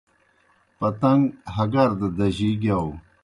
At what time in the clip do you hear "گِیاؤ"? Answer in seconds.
2.61-2.89